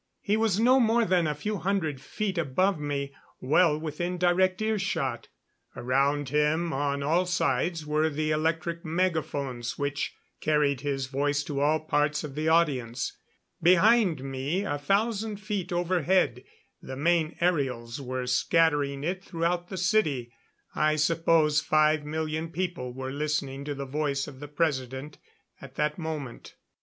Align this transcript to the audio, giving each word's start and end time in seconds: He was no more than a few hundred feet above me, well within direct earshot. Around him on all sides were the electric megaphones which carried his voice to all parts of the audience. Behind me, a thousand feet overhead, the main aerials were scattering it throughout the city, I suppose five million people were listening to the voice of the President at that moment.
He 0.21 0.35
was 0.35 0.59
no 0.59 0.79
more 0.79 1.05
than 1.05 1.27
a 1.27 1.35
few 1.35 1.57
hundred 1.57 2.01
feet 2.01 2.35
above 2.39 2.79
me, 2.79 3.13
well 3.39 3.77
within 3.77 4.17
direct 4.17 4.59
earshot. 4.59 5.27
Around 5.75 6.29
him 6.29 6.73
on 6.73 7.03
all 7.03 7.27
sides 7.27 7.85
were 7.85 8.09
the 8.09 8.31
electric 8.31 8.83
megaphones 8.83 9.77
which 9.77 10.15
carried 10.39 10.81
his 10.81 11.05
voice 11.05 11.43
to 11.43 11.59
all 11.59 11.81
parts 11.81 12.23
of 12.23 12.33
the 12.33 12.47
audience. 12.47 13.15
Behind 13.61 14.23
me, 14.23 14.63
a 14.63 14.79
thousand 14.79 15.35
feet 15.37 15.71
overhead, 15.71 16.43
the 16.81 16.95
main 16.97 17.35
aerials 17.39 18.01
were 18.01 18.25
scattering 18.25 19.03
it 19.03 19.23
throughout 19.23 19.67
the 19.67 19.77
city, 19.77 20.33
I 20.73 20.95
suppose 20.95 21.61
five 21.61 22.03
million 22.05 22.49
people 22.49 22.91
were 22.91 23.11
listening 23.11 23.65
to 23.65 23.75
the 23.75 23.85
voice 23.85 24.27
of 24.27 24.39
the 24.39 24.47
President 24.47 25.19
at 25.61 25.75
that 25.75 25.99
moment. 25.99 26.55